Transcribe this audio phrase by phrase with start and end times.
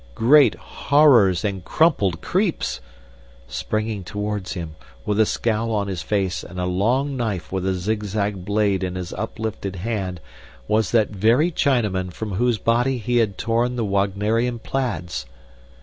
[0.15, 2.81] Great horrors and crumpled creeps!
[3.47, 7.75] Springing toward him, with a scowl on his face and a long knife with a
[7.75, 10.19] zig zag blade in his uplifted hand,
[10.67, 15.27] was that very Chinaman from whose body he had torn the Wagnerian plaids!